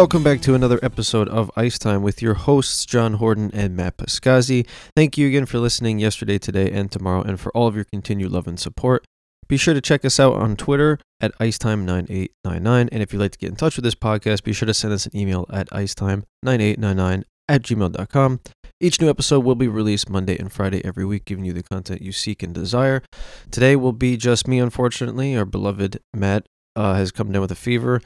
welcome 0.00 0.22
back 0.22 0.40
to 0.40 0.54
another 0.54 0.80
episode 0.82 1.28
of 1.28 1.50
Ice 1.56 1.78
Time 1.78 2.02
with 2.02 2.22
your 2.22 2.32
hosts, 2.32 2.86
John 2.86 3.12
Horton 3.12 3.50
and 3.52 3.76
Matt 3.76 3.98
Pascazzi. 3.98 4.66
Thank 4.96 5.18
you 5.18 5.28
again 5.28 5.44
for 5.44 5.58
listening 5.58 5.98
yesterday, 5.98 6.38
today, 6.38 6.70
and 6.70 6.90
tomorrow, 6.90 7.20
and 7.20 7.38
for 7.38 7.52
all 7.52 7.66
of 7.66 7.74
your 7.74 7.84
continued 7.84 8.32
love 8.32 8.46
and 8.46 8.58
support. 8.58 9.04
Be 9.46 9.58
sure 9.58 9.74
to 9.74 9.80
check 9.82 10.06
us 10.06 10.18
out 10.18 10.36
on 10.36 10.56
Twitter 10.56 10.98
at 11.20 11.36
Icetime9899. 11.38 12.88
And 12.90 13.02
if 13.02 13.12
you'd 13.12 13.18
like 13.18 13.32
to 13.32 13.38
get 13.38 13.50
in 13.50 13.56
touch 13.56 13.76
with 13.76 13.84
this 13.84 13.94
podcast, 13.94 14.42
be 14.42 14.54
sure 14.54 14.64
to 14.64 14.72
send 14.72 14.94
us 14.94 15.04
an 15.04 15.14
email 15.14 15.44
at 15.52 15.68
Icetime9899 15.68 17.24
at 17.50 17.62
gmail.com. 17.62 18.40
Each 18.80 18.98
new 19.02 19.10
episode 19.10 19.44
will 19.44 19.54
be 19.54 19.68
released 19.68 20.08
Monday 20.08 20.38
and 20.38 20.50
Friday 20.50 20.82
every 20.82 21.04
week, 21.04 21.26
giving 21.26 21.44
you 21.44 21.52
the 21.52 21.62
content 21.62 22.00
you 22.00 22.12
seek 22.12 22.42
and 22.42 22.54
desire. 22.54 23.02
Today 23.50 23.76
will 23.76 23.92
be 23.92 24.16
just 24.16 24.48
me, 24.48 24.60
unfortunately. 24.60 25.36
Our 25.36 25.44
beloved 25.44 26.00
Matt 26.14 26.46
uh, 26.74 26.94
has 26.94 27.12
come 27.12 27.30
down 27.32 27.42
with 27.42 27.52
a 27.52 27.54
fever 27.54 28.00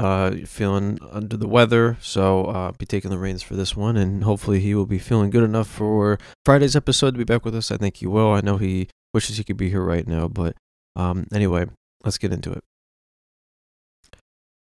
uh, 0.00 0.46
feeling 0.46 0.98
under 1.10 1.36
the 1.36 1.46
weather, 1.46 1.98
so 2.00 2.46
uh, 2.46 2.72
be 2.72 2.86
taking 2.86 3.10
the 3.10 3.18
reins 3.18 3.42
for 3.42 3.54
this 3.54 3.76
one, 3.76 3.98
and 3.98 4.24
hopefully 4.24 4.58
he 4.58 4.74
will 4.74 4.86
be 4.86 4.98
feeling 4.98 5.28
good 5.28 5.42
enough 5.42 5.68
for 5.68 6.18
Friday's 6.46 6.74
episode 6.74 7.10
to 7.10 7.18
be 7.18 7.24
back 7.24 7.44
with 7.44 7.54
us. 7.54 7.70
I 7.70 7.76
think 7.76 7.96
he 7.96 8.06
will. 8.06 8.32
I 8.32 8.40
know 8.40 8.56
he 8.56 8.88
wishes 9.12 9.36
he 9.36 9.44
could 9.44 9.58
be 9.58 9.68
here 9.68 9.82
right 9.82 10.06
now, 10.08 10.26
but 10.26 10.56
um, 10.96 11.26
anyway, 11.34 11.66
let's 12.02 12.16
get 12.16 12.32
into 12.32 12.50
it. 12.50 12.64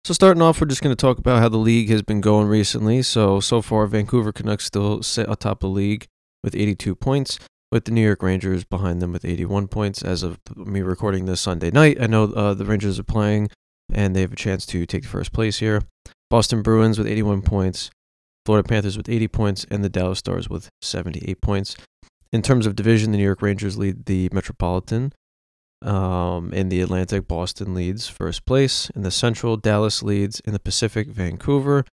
So 0.05 0.13
starting 0.15 0.41
off, 0.41 0.59
we're 0.59 0.67
just 0.67 0.81
going 0.81 0.95
to 0.95 0.99
talk 0.99 1.19
about 1.19 1.39
how 1.39 1.49
the 1.49 1.57
league 1.57 1.89
has 1.89 2.01
been 2.01 2.21
going 2.21 2.47
recently. 2.47 3.03
So 3.03 3.39
so 3.39 3.61
far, 3.61 3.85
Vancouver 3.85 4.31
Canucks 4.31 4.65
still 4.65 5.03
sit 5.03 5.29
atop 5.29 5.59
the 5.59 5.67
league 5.67 6.07
with 6.43 6.55
82 6.55 6.95
points, 6.95 7.37
with 7.71 7.85
the 7.85 7.91
New 7.91 8.03
York 8.03 8.23
Rangers 8.23 8.63
behind 8.63 9.03
them 9.03 9.11
with 9.11 9.23
81 9.23 9.67
points. 9.67 10.01
As 10.01 10.23
of 10.23 10.39
me 10.55 10.81
recording 10.81 11.25
this 11.25 11.41
Sunday 11.41 11.69
night, 11.69 11.97
I 12.01 12.07
know 12.07 12.23
uh, 12.23 12.55
the 12.55 12.65
Rangers 12.65 12.97
are 12.97 13.03
playing 13.03 13.49
and 13.93 14.15
they 14.15 14.21
have 14.21 14.33
a 14.33 14.37
chance 14.37 14.65
to 14.67 14.85
take 14.85 15.03
the 15.03 15.09
first 15.09 15.31
place 15.31 15.59
here. 15.59 15.81
Boston 16.29 16.61
Bruins 16.61 16.97
with 16.97 17.07
81 17.07 17.41
points, 17.41 17.89
Florida 18.45 18.67
Panthers 18.67 18.97
with 18.97 19.09
80 19.09 19.27
points, 19.27 19.65
and 19.71 19.83
the 19.83 19.89
Dallas 19.89 20.19
Stars 20.19 20.49
with 20.49 20.69
78 20.81 21.41
points. 21.41 21.75
In 22.31 22.41
terms 22.41 22.65
of 22.65 22.75
division, 22.75 23.11
the 23.11 23.17
New 23.17 23.23
York 23.23 23.41
Rangers 23.41 23.77
lead 23.77 24.05
the 24.05 24.29
Metropolitan. 24.33 25.13
Um, 25.81 26.51
in 26.53 26.69
the 26.69 26.81
Atlantic, 26.81 27.27
Boston 27.27 27.73
leads 27.73 28.07
first 28.07 28.45
place. 28.45 28.89
In 28.95 29.03
the 29.03 29.11
Central, 29.11 29.57
Dallas 29.57 30.03
leads. 30.03 30.39
In 30.41 30.53
the 30.53 30.59
Pacific, 30.59 31.09
Vancouver. 31.09 31.85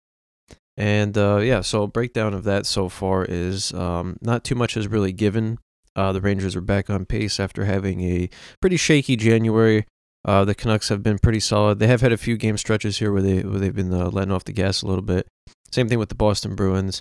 And 0.76 1.18
uh, 1.18 1.38
yeah, 1.38 1.60
so 1.60 1.86
breakdown 1.86 2.32
of 2.32 2.44
that 2.44 2.64
so 2.64 2.88
far 2.88 3.24
is 3.24 3.74
um, 3.74 4.16
not 4.22 4.44
too 4.44 4.54
much 4.54 4.76
is 4.76 4.88
really 4.88 5.12
given. 5.12 5.58
Uh, 5.94 6.12
the 6.12 6.20
Rangers 6.20 6.56
are 6.56 6.62
back 6.62 6.88
on 6.88 7.04
pace 7.04 7.38
after 7.38 7.66
having 7.66 8.00
a 8.00 8.30
pretty 8.60 8.78
shaky 8.78 9.16
January 9.16 9.84
uh, 10.24 10.44
the 10.44 10.54
Canucks 10.54 10.88
have 10.88 11.02
been 11.02 11.18
pretty 11.18 11.40
solid. 11.40 11.78
They 11.78 11.88
have 11.88 12.00
had 12.00 12.12
a 12.12 12.16
few 12.16 12.36
game 12.36 12.56
stretches 12.56 12.98
here 12.98 13.12
where 13.12 13.22
they 13.22 13.42
where 13.42 13.58
they've 13.58 13.74
been 13.74 13.92
uh, 13.92 14.10
letting 14.10 14.32
off 14.32 14.44
the 14.44 14.52
gas 14.52 14.82
a 14.82 14.86
little 14.86 15.02
bit. 15.02 15.26
Same 15.72 15.88
thing 15.88 15.98
with 15.98 16.10
the 16.10 16.14
Boston 16.14 16.54
Bruins. 16.54 17.00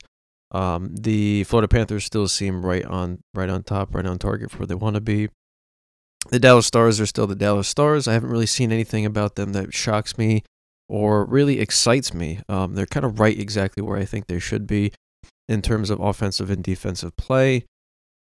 Um, 0.51 0.95
the 0.95 1.43
Florida 1.45 1.67
Panthers 1.67 2.03
still 2.03 2.27
seem 2.27 2.65
right 2.65 2.83
on 2.85 3.19
right 3.33 3.49
on 3.49 3.63
top, 3.63 3.95
right 3.95 4.05
on 4.05 4.17
target 4.17 4.51
for 4.51 4.59
where 4.59 4.67
they 4.67 4.75
want 4.75 4.95
to 4.95 5.01
be. 5.01 5.29
The 6.29 6.39
Dallas 6.39 6.67
Stars 6.67 6.99
are 6.99 7.05
still 7.05 7.27
the 7.27 7.35
Dallas 7.35 7.67
Stars. 7.67 8.07
I 8.07 8.13
haven't 8.13 8.29
really 8.29 8.45
seen 8.45 8.71
anything 8.71 9.05
about 9.05 9.35
them 9.35 9.53
that 9.53 9.73
shocks 9.73 10.17
me 10.17 10.43
or 10.87 11.25
really 11.25 11.59
excites 11.59 12.13
me. 12.13 12.41
Um, 12.49 12.75
they're 12.75 12.85
kind 12.85 13.05
of 13.05 13.19
right 13.19 13.37
exactly 13.37 13.81
where 13.81 13.97
I 13.97 14.05
think 14.05 14.27
they 14.27 14.39
should 14.39 14.67
be 14.67 14.91
in 15.47 15.61
terms 15.61 15.89
of 15.89 15.99
offensive 15.99 16.49
and 16.49 16.63
defensive 16.63 17.15
play. 17.15 17.65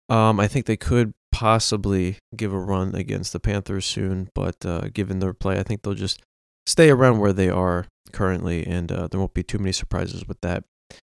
Um, 0.07 0.39
I 0.39 0.47
think 0.47 0.65
they 0.65 0.77
could 0.77 1.13
possibly 1.31 2.17
give 2.35 2.53
a 2.53 2.59
run 2.59 2.95
against 2.95 3.33
the 3.33 3.39
Panthers 3.39 3.85
soon, 3.85 4.29
but 4.33 4.65
uh, 4.65 4.89
given 4.93 5.19
their 5.19 5.33
play, 5.33 5.59
I 5.59 5.63
think 5.63 5.81
they'll 5.81 5.93
just 5.93 6.21
stay 6.65 6.89
around 6.89 7.19
where 7.19 7.33
they 7.33 7.49
are 7.49 7.87
currently, 8.11 8.65
and 8.65 8.91
uh, 8.91 9.07
there 9.07 9.19
won't 9.19 9.33
be 9.33 9.43
too 9.43 9.57
many 9.57 9.71
surprises 9.71 10.27
with 10.27 10.41
that. 10.41 10.63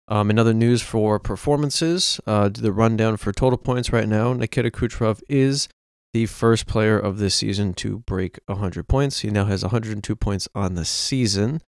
Um, 0.09 0.29
news 0.29 0.83
for 0.83 1.19
performances, 1.19 2.21
uh, 2.27 2.51
the 2.53 2.73
rundown 2.73 3.17
for 3.17 3.33
total 3.33 3.57
points 3.57 3.93
right 3.93 4.09
now, 4.09 4.33
Nikita 4.33 4.71
Kucherov 4.71 5.23
is 5.29 5.69
the 6.13 6.27
first 6.27 6.67
player 6.67 6.99
of 6.99 7.19
this 7.19 7.35
season 7.35 7.73
to 7.75 8.01
break 8.01 8.39
100 8.47 8.87
points. 8.89 9.21
He 9.21 9.31
now 9.31 9.47
has 9.47 9.63
102 9.63 10.15
points 10.17 10.49
on 10.55 10.75
the 10.75 10.85
season 10.85 11.63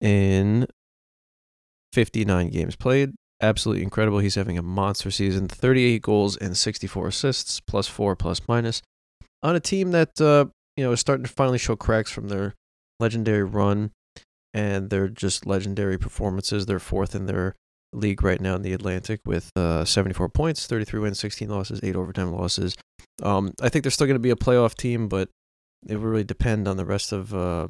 in 0.00 0.66
59 1.92 2.50
games 2.50 2.76
played 2.76 3.14
absolutely 3.40 3.82
incredible. 3.82 4.18
He's 4.18 4.34
having 4.34 4.58
a 4.58 4.62
monster 4.62 5.10
season 5.10 5.48
38 5.48 6.02
goals 6.02 6.36
and 6.36 6.56
64 6.56 7.08
assists, 7.08 7.60
plus 7.60 7.86
four, 7.86 8.16
plus 8.16 8.40
minus, 8.48 8.82
on 9.42 9.56
a 9.56 9.60
team 9.60 9.90
that, 9.92 10.20
uh, 10.20 10.46
you 10.76 10.84
know, 10.84 10.92
is 10.92 11.00
starting 11.00 11.24
to 11.24 11.32
finally 11.32 11.58
show 11.58 11.76
cracks 11.76 12.10
from 12.10 12.28
their 12.28 12.54
legendary 12.98 13.44
run 13.44 13.90
and 14.52 14.90
their 14.90 15.08
just 15.08 15.46
legendary 15.46 15.98
performances. 15.98 16.66
They're 16.66 16.78
fourth 16.78 17.14
in 17.14 17.26
their 17.26 17.56
league 17.92 18.22
right 18.22 18.40
now 18.40 18.54
in 18.54 18.62
the 18.62 18.72
Atlantic 18.72 19.20
with 19.24 19.50
uh, 19.56 19.84
74 19.84 20.28
points, 20.28 20.66
33 20.66 21.00
wins, 21.00 21.18
16 21.18 21.48
losses, 21.48 21.80
eight 21.82 21.96
overtime 21.96 22.32
losses. 22.32 22.76
Um, 23.22 23.52
I 23.60 23.68
think 23.68 23.82
they're 23.82 23.90
still 23.90 24.06
going 24.06 24.14
to 24.14 24.20
be 24.20 24.30
a 24.30 24.36
playoff 24.36 24.74
team, 24.74 25.08
but 25.08 25.28
it 25.88 25.96
will 25.96 26.10
really 26.10 26.24
depend 26.24 26.68
on 26.68 26.76
the 26.76 26.84
rest 26.84 27.12
of 27.12 27.34
uh, 27.34 27.68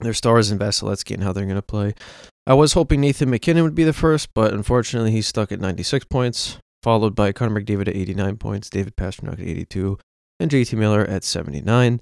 their 0.00 0.14
stars 0.14 0.50
and 0.50 0.60
Vasilevskiy 0.60 1.14
and 1.14 1.22
how 1.22 1.32
they're 1.32 1.44
going 1.44 1.56
to 1.56 1.62
play. 1.62 1.94
I 2.46 2.54
was 2.54 2.74
hoping 2.74 3.00
Nathan 3.00 3.30
MacKinnon 3.30 3.64
would 3.64 3.74
be 3.74 3.84
the 3.84 3.92
first, 3.92 4.32
but 4.34 4.52
unfortunately 4.52 5.10
he's 5.10 5.26
stuck 5.26 5.50
at 5.50 5.60
96 5.60 6.04
points, 6.06 6.58
followed 6.82 7.14
by 7.14 7.32
Connor 7.32 7.60
McDavid 7.60 7.88
at 7.88 7.96
89 7.96 8.36
points, 8.36 8.70
David 8.70 8.96
Pastrnak 8.96 9.34
at 9.34 9.40
82, 9.40 9.98
and 10.38 10.50
JT 10.50 10.78
Miller 10.78 11.04
at 11.04 11.24
79. 11.24 12.00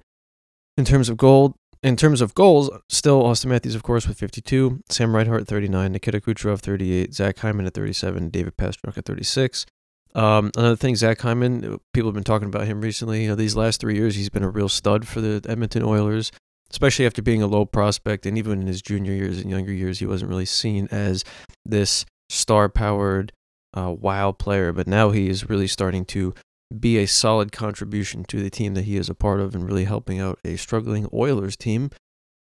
In 0.76 0.84
terms 0.84 1.08
of 1.08 1.16
gold, 1.16 1.54
in 1.82 1.96
terms 1.96 2.20
of 2.20 2.34
goals, 2.34 2.70
still 2.88 3.22
Auston 3.22 3.46
Matthews, 3.46 3.74
of 3.74 3.82
course, 3.82 4.08
with 4.08 4.18
52, 4.18 4.80
Sam 4.90 5.14
Reinhart 5.14 5.46
39, 5.46 5.92
Nikita 5.92 6.20
Kucherov 6.20 6.60
38, 6.60 7.14
Zach 7.14 7.38
Hyman 7.38 7.66
at 7.66 7.74
37, 7.74 8.30
David 8.30 8.56
Pastrnak 8.56 8.98
at 8.98 9.04
36. 9.04 9.66
Um, 10.14 10.50
another 10.56 10.76
thing, 10.76 10.96
Zach 10.96 11.20
Hyman, 11.20 11.78
people 11.92 12.08
have 12.08 12.14
been 12.14 12.24
talking 12.24 12.48
about 12.48 12.66
him 12.66 12.80
recently. 12.80 13.22
You 13.22 13.28
know, 13.30 13.34
these 13.34 13.56
last 13.56 13.80
three 13.80 13.96
years, 13.96 14.14
he's 14.14 14.30
been 14.30 14.44
a 14.44 14.50
real 14.50 14.68
stud 14.68 15.06
for 15.06 15.20
the 15.20 15.44
Edmonton 15.48 15.82
Oilers 15.82 16.30
especially 16.70 17.06
after 17.06 17.22
being 17.22 17.42
a 17.42 17.46
low 17.46 17.64
prospect. 17.64 18.26
And 18.26 18.36
even 18.38 18.62
in 18.62 18.66
his 18.66 18.82
junior 18.82 19.12
years 19.12 19.38
and 19.38 19.50
younger 19.50 19.72
years, 19.72 19.98
he 19.98 20.06
wasn't 20.06 20.30
really 20.30 20.46
seen 20.46 20.88
as 20.90 21.24
this 21.64 22.04
star 22.28 22.68
powered, 22.68 23.32
uh, 23.76 23.94
wild 23.96 24.38
player. 24.38 24.72
But 24.72 24.86
now 24.86 25.10
he 25.10 25.28
is 25.28 25.48
really 25.48 25.68
starting 25.68 26.04
to 26.06 26.34
be 26.78 26.98
a 26.98 27.06
solid 27.06 27.52
contribution 27.52 28.24
to 28.24 28.42
the 28.42 28.50
team 28.50 28.74
that 28.74 28.84
he 28.84 28.96
is 28.96 29.08
a 29.08 29.14
part 29.14 29.40
of 29.40 29.54
and 29.54 29.64
really 29.64 29.84
helping 29.84 30.20
out 30.20 30.38
a 30.44 30.56
struggling 30.56 31.08
Oilers 31.12 31.56
team. 31.56 31.90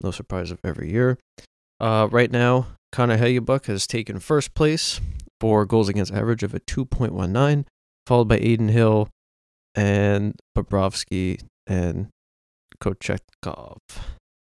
No 0.02 0.12
surprise 0.12 0.52
of 0.52 0.60
every 0.64 0.92
year. 0.92 1.18
Uh, 1.80 2.08
right 2.12 2.32
now, 2.32 2.68
Connor 2.92 3.18
Hellebuyck 3.18 3.66
has 3.66 3.88
taken 3.88 4.20
first 4.20 4.54
place 4.54 5.00
for 5.40 5.66
goals 5.66 5.90
against 5.90 6.14
average 6.14 6.44
of 6.44 6.54
a 6.54 6.60
2.19, 6.60 7.66
followed 8.06 8.28
by 8.28 8.38
Adin 8.38 8.70
Hill 8.70 9.10
and 9.76 10.36
Bobrovsky 10.56 11.42
and 11.66 12.10
Kochetkov. 12.82 13.78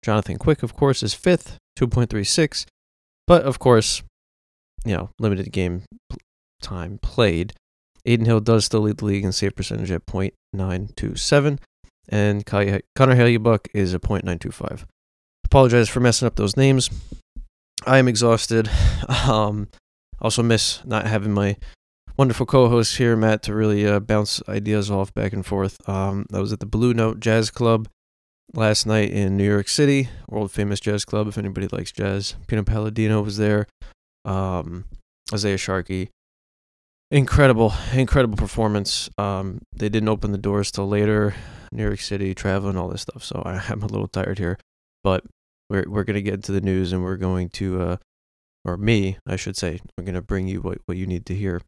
Jonathan 0.04 0.38
Quick, 0.38 0.62
of 0.62 0.74
course, 0.74 1.02
is 1.02 1.14
fifth, 1.14 1.56
2.36. 1.78 2.66
But 3.26 3.42
of 3.42 3.58
course, 3.58 4.02
you 4.84 4.96
know, 4.96 5.10
limited 5.18 5.50
game 5.52 5.82
time 6.62 6.98
played. 7.02 7.54
Adin 8.06 8.26
Hill 8.26 8.40
does 8.40 8.64
still 8.64 8.80
lead 8.80 8.98
the 8.98 9.04
league 9.04 9.24
in 9.24 9.32
save 9.32 9.54
percentage 9.54 9.90
at 9.90 10.06
.927, 10.06 11.58
and 12.08 12.46
Connor 12.46 12.80
Hellebuyck 12.96 13.66
is 13.74 13.92
a 13.92 13.98
.925. 13.98 14.84
Apologize 15.44 15.88
for 15.88 16.00
messing 16.00 16.26
up 16.26 16.36
those 16.36 16.56
names. 16.56 16.88
I 17.86 17.98
am 17.98 18.08
exhausted. 18.08 18.70
Um, 19.26 19.68
also 20.20 20.42
miss 20.42 20.84
not 20.84 21.06
having 21.06 21.32
my 21.32 21.56
wonderful 22.16 22.46
co-host 22.46 22.96
here, 22.96 23.16
Matt, 23.16 23.42
to 23.44 23.54
really 23.54 23.86
uh, 23.86 24.00
bounce 24.00 24.42
ideas 24.48 24.90
off 24.90 25.14
back 25.14 25.32
and 25.32 25.46
forth. 25.46 25.86
Um, 25.88 26.26
I 26.32 26.40
was 26.40 26.52
at 26.52 26.60
the 26.60 26.66
Blue 26.66 26.92
Note 26.92 27.20
Jazz 27.20 27.50
Club 27.50 27.88
last 28.54 28.86
night 28.86 29.10
in 29.10 29.36
New 29.36 29.48
York 29.48 29.68
City, 29.68 30.08
world 30.28 30.50
famous 30.50 30.80
jazz 30.80 31.04
club. 31.04 31.28
If 31.28 31.38
anybody 31.38 31.68
likes 31.68 31.92
jazz, 31.92 32.36
Pino 32.46 32.62
Palladino 32.62 33.22
was 33.22 33.36
there. 33.36 33.66
Um, 34.24 34.84
Isaiah 35.32 35.58
Sharkey, 35.58 36.10
incredible, 37.10 37.72
incredible 37.92 38.36
performance. 38.36 39.10
Um, 39.18 39.60
they 39.74 39.88
didn't 39.88 40.08
open 40.08 40.32
the 40.32 40.38
doors 40.38 40.70
till 40.70 40.88
later. 40.88 41.34
New 41.70 41.82
York 41.84 42.00
City, 42.00 42.34
traveling, 42.34 42.78
all 42.78 42.88
this 42.88 43.02
stuff. 43.02 43.22
So 43.22 43.42
I, 43.44 43.62
am 43.68 43.82
a 43.82 43.86
little 43.86 44.08
tired 44.08 44.38
here, 44.38 44.58
but 45.04 45.24
we're 45.68 45.84
we're 45.86 46.04
gonna 46.04 46.22
get 46.22 46.34
into 46.34 46.52
the 46.52 46.60
news 46.60 46.92
and 46.92 47.02
we're 47.02 47.16
going 47.16 47.50
to, 47.50 47.82
uh, 47.82 47.96
or 48.64 48.76
me, 48.76 49.18
I 49.26 49.36
should 49.36 49.56
say, 49.56 49.80
we're 49.96 50.04
gonna 50.04 50.22
bring 50.22 50.48
you 50.48 50.60
what 50.62 50.78
what 50.86 50.96
you 50.96 51.06
need 51.06 51.26
to 51.26 51.34
hear 51.34 51.60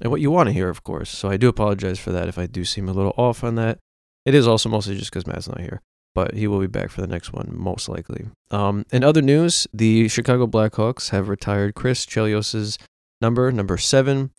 and 0.00 0.10
what 0.12 0.20
you 0.20 0.30
want 0.30 0.48
to 0.48 0.52
hear, 0.52 0.68
of 0.68 0.84
course. 0.84 1.10
So 1.10 1.28
I 1.28 1.36
do 1.36 1.48
apologize 1.48 1.98
for 1.98 2.12
that 2.12 2.28
if 2.28 2.38
I 2.38 2.46
do 2.46 2.64
seem 2.64 2.88
a 2.88 2.92
little 2.92 3.14
off 3.16 3.42
on 3.42 3.56
that. 3.56 3.78
It 4.24 4.34
is 4.34 4.46
also 4.46 4.68
mostly 4.68 4.96
just 4.96 5.10
because 5.10 5.26
Matt's 5.26 5.48
not 5.48 5.60
here 5.60 5.80
but 6.18 6.34
he 6.34 6.48
will 6.48 6.58
be 6.58 6.66
back 6.66 6.90
for 6.90 7.00
the 7.00 7.06
next 7.06 7.32
one, 7.32 7.48
most 7.52 7.88
likely. 7.88 8.26
Um, 8.50 8.84
in 8.90 9.04
other 9.04 9.22
news, 9.22 9.68
the 9.72 10.08
Chicago 10.08 10.48
Blackhawks 10.48 11.10
have 11.10 11.28
retired 11.28 11.76
Chris 11.76 12.04
Chelios's 12.04 12.76
number, 13.20 13.52
number 13.52 13.78
seven, 13.78 14.32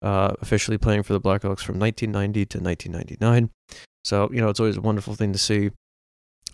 uh, 0.00 0.32
officially 0.40 0.78
playing 0.78 1.02
for 1.02 1.12
the 1.12 1.20
Blackhawks 1.20 1.60
from 1.60 1.78
1990 1.78 2.46
to 2.46 2.58
1999. 2.58 3.50
So, 4.02 4.30
you 4.32 4.40
know, 4.40 4.48
it's 4.48 4.60
always 4.60 4.78
a 4.78 4.80
wonderful 4.80 5.14
thing 5.14 5.34
to 5.34 5.38
see 5.38 5.72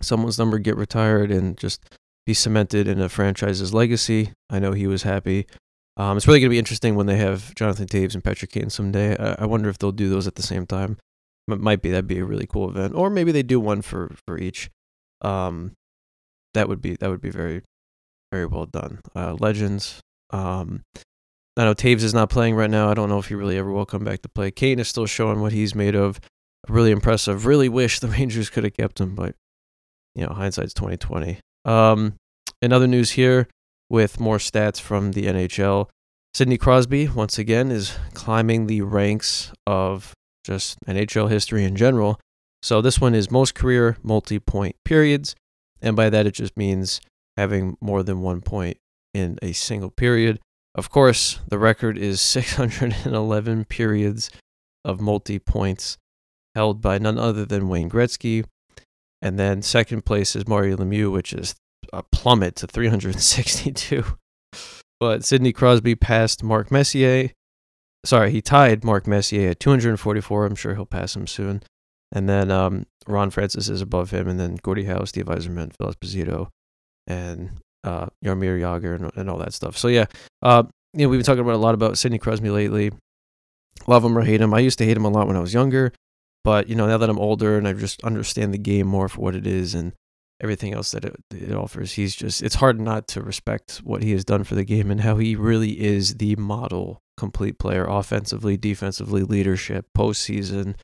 someone's 0.01 0.37
number 0.37 0.59
get 0.59 0.77
retired 0.77 1.31
and 1.31 1.57
just 1.57 1.81
be 2.27 2.35
cemented 2.35 2.89
in 2.89 3.01
a 3.01 3.09
franchise's 3.09 3.73
legacy. 3.73 4.33
I 4.51 4.59
know 4.59 4.73
he 4.73 4.89
was 4.89 5.05
happy. 5.05 5.47
Um, 5.97 6.17
it's 6.17 6.27
really 6.27 6.41
going 6.41 6.49
to 6.49 6.55
be 6.55 6.59
interesting 6.59 6.97
when 6.97 7.07
they 7.07 7.19
have 7.19 7.55
Jonathan 7.55 7.87
Toews 7.87 8.15
and 8.15 8.25
Patrick 8.25 8.51
Kane 8.51 8.69
someday. 8.69 9.17
I, 9.17 9.43
I 9.43 9.47
wonder 9.47 9.69
if 9.69 9.79
they'll 9.79 9.93
do 9.93 10.09
those 10.09 10.27
at 10.27 10.35
the 10.35 10.43
same 10.43 10.67
time. 10.67 10.99
It 11.49 11.61
might 11.61 11.83
be 11.83 11.91
that'd 11.91 12.07
be 12.07 12.19
a 12.19 12.25
really 12.25 12.47
cool 12.47 12.69
event, 12.69 12.95
or 12.95 13.11
maybe 13.11 13.33
they 13.33 13.43
do 13.43 13.59
one 13.59 13.83
for 13.83 14.15
for 14.27 14.39
each. 14.39 14.71
Um, 15.21 15.73
that 16.55 16.69
would 16.69 16.81
be 16.81 16.97
that 16.97 17.11
would 17.11 17.21
be 17.21 17.31
very 17.31 17.63
very 18.31 18.47
well 18.47 18.67
done. 18.67 19.01
Uh, 19.15 19.35
legends. 19.35 20.01
Um, 20.31 20.83
I 21.57 21.65
know 21.65 21.75
Toews 21.75 22.03
is 22.03 22.15
not 22.15 22.31
playing 22.31 22.55
right 22.55 22.71
now. 22.71 22.91
I 22.91 22.95
don't 22.95 23.11
know 23.11 23.19
if 23.19 23.27
he 23.27 23.35
really 23.35 23.59
ever 23.59 23.71
will 23.71 23.85
come 23.85 24.05
back 24.05 24.23
to 24.23 24.29
play. 24.29 24.51
Kane 24.51 24.79
is 24.79 24.89
still 24.89 25.05
showing 25.05 25.41
what 25.41 25.53
he's 25.53 25.75
made 25.75 25.95
of. 25.95 26.19
Really 26.69 26.93
impressive. 26.93 27.45
Really 27.45 27.69
wish 27.69 28.01
the 28.01 28.09
Rangers 28.19 28.49
could 28.49 28.65
have 28.65 28.75
kept 28.75 29.01
him, 29.01 29.15
but 29.15 29.35
you 30.15 30.27
know, 30.27 30.33
hindsight's 30.33 30.75
twenty 30.75 30.97
twenty. 30.97 31.41
Um, 31.65 32.15
in 32.61 32.73
other 32.73 32.87
news 32.87 33.13
here, 33.13 33.49
with 33.91 34.21
more 34.21 34.39
stats 34.39 34.81
from 34.81 35.13
the 35.13 35.27
NHL, 35.27 35.89
Sidney 36.35 36.57
Crosby 36.57 37.09
once 37.09 37.39
again 37.39 37.71
is 37.71 37.99
climbing 38.15 38.67
the 38.67 38.81
ranks 38.83 39.53
of 39.67 40.15
just 40.45 40.79
an 40.87 40.97
NHL 40.97 41.31
history 41.31 41.65
in 41.65 41.77
general. 41.77 42.19
So 42.63 42.81
this 42.81 43.01
one 43.01 43.15
is 43.15 43.31
most 43.31 43.55
career 43.55 43.97
multi-point 44.03 44.77
periods, 44.85 45.35
and 45.81 45.97
by 45.97 46.11
that 46.11 46.27
it 46.27 46.35
just 46.35 46.57
means 46.57 47.01
having 47.37 47.77
more 47.81 48.03
than 48.03 48.21
one 48.23 48.41
point 48.41 48.79
in 49.15 49.39
a 49.43 49.53
single 49.53 49.91
period. 49.91 50.39
Of 50.75 50.91
course, 50.91 51.41
the 51.49 51.59
record 51.59 51.99
is 51.99 52.21
611 52.23 53.65
periods 53.67 54.31
of 54.85 55.01
multi 55.01 55.39
points 55.39 55.99
held 56.55 56.81
by 56.81 56.99
none 56.99 57.19
other 57.19 57.45
than 57.45 57.69
Wayne 57.69 57.91
Gretzky. 57.91 58.45
And 59.21 59.39
then 59.39 59.63
second 59.63 60.05
place 60.05 60.35
is 60.35 60.49
Mario 60.49 60.77
Lemieux, 60.77 61.13
which 61.13 61.33
is 61.33 61.55
a 61.93 62.03
plummet 62.03 62.57
to 62.57 62.67
362. 62.67 64.05
but 65.01 65.25
Sidney 65.25 65.53
Crosby 65.53 65.95
passed 65.95 66.43
Mark 66.43 66.71
Messier. 66.71 67.31
Sorry, 68.05 68.31
he 68.31 68.43
tied 68.43 68.85
Mark 68.85 69.07
Messier 69.07 69.51
at 69.51 69.61
244. 69.61 70.47
I'm 70.47 70.55
sure 70.55 70.75
he'll 70.75 70.87
pass 70.87 71.15
him 71.15 71.27
soon. 71.27 71.63
And 72.11 72.29
then 72.29 72.51
um, 72.51 72.87
Ron 73.07 73.31
Francis 73.31 73.69
is 73.69 73.81
above 73.81 74.11
him. 74.11 74.29
And 74.29 74.39
then 74.39 74.57
Gordie 74.57 74.85
Howe, 74.85 75.05
Steve 75.05 75.27
Yzerman, 75.27 75.77
Phil 75.77 75.93
Esposito, 75.93 76.49
and 77.07 77.51
uh, 77.85 78.07
Jaromir 78.25 78.61
Jagr 78.61 78.97
and, 78.97 79.11
and 79.17 79.31
all 79.31 79.39
that 79.39 79.55
stuff. 79.55 79.77
So 79.77 79.89
yeah, 79.89 80.07
uh, 80.43 80.65
you 80.95 81.05
know, 81.05 81.09
we've 81.09 81.19
been 81.19 81.25
talking 81.25 81.41
about 81.43 81.55
a 81.55 81.59
lot 81.59 81.75
about 81.75 81.99
Sidney 81.99 82.19
Crosby 82.19 82.51
lately. 82.51 82.93
Love 83.87 84.05
him 84.05 84.17
or 84.17 84.23
hate 84.23 84.41
him. 84.41 84.53
I 84.53 84.61
used 84.61 84.79
to 84.79 84.85
hate 84.85 84.97
him 84.97 85.05
a 85.05 85.11
lot 85.11 85.27
when 85.27 85.37
I 85.37 85.41
was 85.41 85.55
younger, 85.55 85.93
but 86.45 86.69
you 86.69 86.75
know, 86.75 86.87
now 86.87 86.99
that 86.99 87.09
I'm 87.09 87.19
older 87.19 87.57
and 87.57 87.67
I 87.67 87.73
just 87.73 88.03
understand 88.05 88.53
the 88.53 88.59
game 88.59 88.87
more 88.87 89.09
for 89.09 89.21
what 89.21 89.35
it 89.35 89.47
is 89.47 89.75
and 89.75 89.93
everything 90.41 90.75
else 90.75 90.91
that 90.91 91.05
it, 91.05 91.17
it 91.31 91.55
offers, 91.55 91.93
he's 91.95 92.15
just 92.15 92.43
it's 92.43 92.57
hard 92.57 92.81
not 92.81 93.09
to 93.09 93.23
respect 93.23 93.81
what 93.83 94.03
he 94.03 94.13
has 94.13 94.25
done 94.25 94.45
for 94.45 94.55
the 94.55 94.65
game 94.65 94.91
and 94.91 95.01
how 95.01 95.17
he 95.17 95.35
really 95.35 95.81
is 95.81 96.17
the 96.17 96.37
model 96.37 97.02
complete 97.17 97.59
player, 97.59 97.85
offensively, 97.85 98.57
defensively, 98.57 99.23
leadership, 99.23 99.87
postseason. 99.97 100.75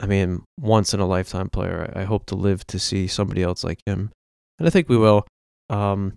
I 0.00 0.06
mean, 0.06 0.42
once 0.58 0.94
in 0.94 1.00
a 1.00 1.06
lifetime 1.06 1.50
player. 1.50 1.92
I, 1.94 2.04
hope 2.04 2.26
to 2.26 2.34
live 2.34 2.66
to 2.68 2.78
see 2.78 3.06
somebody 3.06 3.42
else 3.42 3.62
like 3.62 3.80
him, 3.86 4.10
and 4.58 4.66
I 4.66 4.70
think 4.70 4.88
we 4.88 4.96
will. 4.96 5.26
Um, 5.68 6.14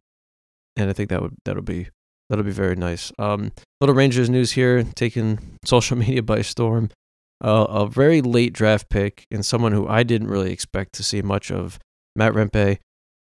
and 0.78 0.90
I 0.90 0.94
think 0.94 1.10
that 1.10 1.22
would 1.22 1.36
that'll 1.46 1.64
be 1.64 1.90
that'll 2.30 2.46
be 2.46 2.52
very 2.52 2.76
nice. 2.76 3.12
Um, 3.20 3.52
little 3.82 3.96
Rangers 3.96 4.30
news 4.30 4.54
here, 4.54 4.84
taking 4.96 5.58
social 5.66 5.98
media 5.98 6.24
by 6.24 6.42
storm. 6.42 6.90
Uh, 7.44 7.66
a 7.68 7.86
very 7.86 8.22
late 8.22 8.54
draft 8.54 8.90
pick 8.90 9.26
and 9.30 9.46
someone 9.46 9.74
who 9.74 9.86
I 9.86 10.04
didn't 10.04 10.30
really 10.30 10.54
expect 10.54 10.94
to 10.94 11.04
see 11.04 11.22
much 11.22 11.52
of, 11.52 11.78
Matt 12.16 12.32
Rempe, 12.32 12.78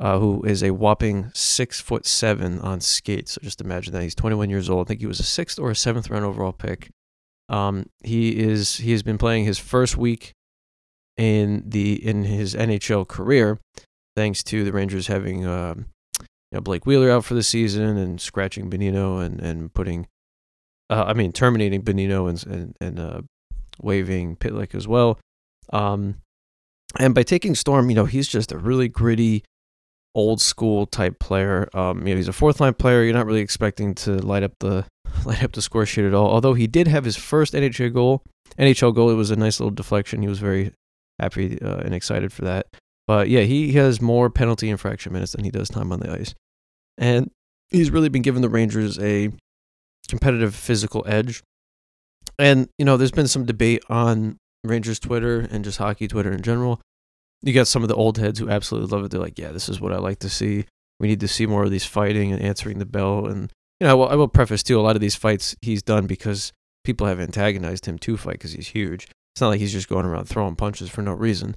uh, 0.02 0.20
who 0.20 0.44
is 0.44 0.64
a 0.64 0.72
whopping 0.72 1.32
six 1.34 1.80
foot 1.80 2.06
seven 2.06 2.60
on 2.60 2.82
skates. 2.82 3.34
So 3.34 3.42
just 3.44 3.62
imagine 3.62 3.94
that 3.94 4.02
he's 4.04 4.16
21 4.16 4.50
years 4.50 4.70
old. 4.70 4.86
I 4.86 4.90
think 4.90 5.00
he 5.00 5.06
was 5.06 5.20
a 5.20 5.24
sixth 5.24 5.60
or 5.60 5.72
a 5.72 5.76
seventh 5.76 6.10
round 6.10 6.26
overall 6.26 6.52
pick. 6.52 6.90
Um, 7.48 7.86
he 8.04 8.40
is 8.40 8.78
he 8.78 8.92
has 8.92 9.04
been 9.04 9.18
playing 9.18 9.46
his 9.46 9.60
first 9.60 9.96
week 9.96 10.34
in 11.18 11.64
the 11.68 12.06
in 12.06 12.24
his 12.24 12.56
NHL 12.56 13.08
career, 13.08 13.60
thanks 14.16 14.44
to 14.44 14.64
the 14.64 14.72
Rangers 14.72 15.08
having 15.08 15.46
um, 15.46 15.86
you 16.52 16.58
know, 16.58 16.62
Blake 16.62 16.86
Wheeler 16.86 17.10
out 17.10 17.24
for 17.24 17.34
the 17.34 17.44
season 17.44 17.98
and 17.98 18.20
scratching 18.20 18.70
Bonino 18.70 19.24
and, 19.24 19.40
and 19.40 19.74
putting, 19.74 20.08
uh, 20.90 21.06
I 21.08 21.14
mean, 21.14 21.32
terminating 21.32 21.82
Bonino 21.82 22.30
and, 22.30 22.46
and, 22.46 22.76
and 22.82 23.00
uh, 23.00 23.22
Pitlick 23.82 24.76
as 24.76 24.88
well. 24.88 25.18
Um, 25.72 26.16
and 27.00 27.16
by 27.16 27.24
taking 27.24 27.56
Storm, 27.56 27.90
you 27.90 27.96
know, 27.96 28.06
he's 28.06 28.28
just 28.28 28.52
a 28.52 28.58
really 28.58 28.90
gritty, 28.90 29.46
old 30.16 30.42
school 30.42 30.86
type 30.86 31.20
player. 31.20 31.70
Um, 31.74 32.06
you 32.06 32.14
know, 32.14 32.18
he's 32.18 32.28
a 32.28 32.34
fourth 32.34 32.60
line 32.60 32.74
player. 32.74 33.04
You're 33.04 33.14
not 33.14 33.26
really 33.26 33.42
expecting 33.42 33.96
to 33.96 34.18
light 34.18 34.44
up 34.44 34.54
the 34.60 34.86
light 35.26 35.44
up 35.44 35.54
the 35.54 35.62
score 35.62 35.86
sheet 35.86 36.06
at 36.06 36.14
all. 36.14 36.30
Although 36.30 36.54
he 36.54 36.68
did 36.68 36.88
have 36.88 37.06
his 37.06 37.16
first 37.16 37.54
NHL 37.54 37.94
goal, 37.94 38.24
NHL 38.58 38.94
goal. 38.94 39.10
It 39.10 39.16
was 39.16 39.32
a 39.32 39.36
nice 39.36 39.60
little 39.60 39.72
deflection. 39.72 40.22
He 40.22 40.28
was 40.28 40.40
very 40.40 40.72
happy 41.20 41.62
uh, 41.62 41.78
and 41.78 41.94
excited 41.94 42.34
for 42.34 42.44
that. 42.44 42.68
But 43.08 43.30
yeah, 43.30 43.42
he 43.42 43.74
has 43.74 44.02
more 44.02 44.30
penalty 44.30 44.70
infraction 44.70 45.14
minutes 45.14 45.34
than 45.34 45.44
he 45.44 45.52
does 45.52 45.70
time 45.70 45.92
on 45.92 46.00
the 46.00 46.12
ice. 46.12 46.34
And 46.98 47.32
he's 47.70 47.92
really 47.92 48.10
been 48.10 48.22
giving 48.22 48.42
the 48.42 48.50
Rangers 48.50 49.00
a 49.00 49.30
competitive 50.08 50.56
physical 50.56 51.04
edge. 51.08 51.44
And, 52.38 52.70
you 52.78 52.86
know, 52.86 52.98
there's 52.98 53.12
been 53.12 53.28
some 53.28 53.46
debate 53.46 53.84
on 53.90 54.38
Rangers 54.64 55.00
Twitter 55.00 55.40
and 55.40 55.64
just 55.64 55.78
hockey 55.78 56.08
Twitter 56.08 56.32
in 56.32 56.42
general. 56.42 56.82
You 57.44 57.54
got 57.54 57.68
some 57.68 57.84
of 57.84 57.90
the 57.90 57.96
old 57.96 58.18
heads 58.18 58.40
who 58.40 58.50
absolutely 58.50 58.96
love 58.96 59.06
it. 59.06 59.12
They're 59.12 59.20
like, 59.20 59.40
yeah, 59.40 59.52
this 59.52 59.70
is 59.70 59.82
what 59.82 59.94
I 59.94 59.98
like 59.98 60.20
to 60.20 60.30
see. 60.30 60.66
We 61.00 61.08
need 61.08 61.20
to 61.22 61.28
see 61.28 61.46
more 61.46 61.64
of 61.64 61.72
these 61.72 61.86
fighting 61.86 62.32
and 62.32 62.42
answering 62.42 62.78
the 62.80 62.86
bell. 62.86 63.26
And, 63.26 63.52
you 63.80 63.88
know, 63.88 64.04
I 64.04 64.16
will 64.16 64.28
preface 64.28 64.62
too, 64.62 64.80
a 64.80 64.82
lot 64.82 64.96
of 64.96 65.02
these 65.02 65.16
fights 65.16 65.56
he's 65.62 65.82
done 65.82 66.06
because 66.06 66.54
people 66.84 67.08
have 67.08 67.20
antagonized 67.20 67.86
him 67.86 67.98
to 68.00 68.18
fight 68.18 68.34
because 68.34 68.54
he's 68.54 68.70
huge. 68.70 69.08
It's 69.34 69.42
not 69.42 69.50
like 69.50 69.60
he's 69.60 69.72
just 69.72 69.90
going 69.90 70.06
around 70.06 70.26
throwing 70.26 70.56
punches 70.56 70.90
for 70.90 71.02
no 71.02 71.14
reason. 71.14 71.56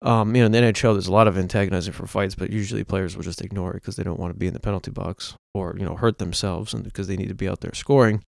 Um, 0.00 0.34
you 0.34 0.42
know, 0.42 0.46
in 0.46 0.52
the 0.52 0.58
NHL, 0.58 0.94
there's 0.94 1.08
a 1.08 1.12
lot 1.12 1.26
of 1.26 1.36
antagonizing 1.36 1.92
for 1.92 2.06
fights, 2.06 2.34
but 2.36 2.50
usually 2.50 2.84
players 2.84 3.16
will 3.16 3.24
just 3.24 3.42
ignore 3.42 3.72
it 3.72 3.82
because 3.82 3.96
they 3.96 4.04
don't 4.04 4.20
want 4.20 4.32
to 4.32 4.38
be 4.38 4.46
in 4.46 4.54
the 4.54 4.60
penalty 4.60 4.92
box 4.92 5.34
or 5.54 5.74
you 5.76 5.84
know 5.84 5.96
hurt 5.96 6.18
themselves, 6.18 6.72
and 6.72 6.84
because 6.84 7.08
they 7.08 7.16
need 7.16 7.28
to 7.28 7.34
be 7.34 7.48
out 7.48 7.60
there 7.60 7.74
scoring. 7.74 8.22